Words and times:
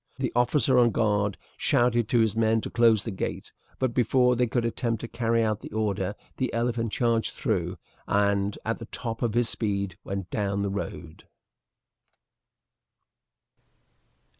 The 0.17 0.33
officer 0.35 0.79
on 0.79 0.89
guard 0.89 1.37
shouted 1.57 2.09
to 2.09 2.21
his 2.21 2.35
men 2.35 2.59
to 2.61 2.71
close 2.71 3.03
the 3.03 3.11
gate, 3.11 3.53
but 3.77 3.93
before 3.93 4.35
they 4.35 4.47
could 4.47 4.65
attempt 4.65 5.01
to 5.01 5.07
carry 5.07 5.43
out 5.43 5.59
the 5.59 5.71
order 5.73 6.15
the 6.37 6.51
elephant 6.55 6.91
charged 6.91 7.35
through, 7.35 7.77
and 8.07 8.57
at 8.65 8.79
the 8.79 8.85
top 8.87 9.21
of 9.21 9.35
his 9.35 9.47
speed 9.49 9.99
went 10.03 10.31
down 10.31 10.63
the 10.63 10.71
road. 10.71 11.25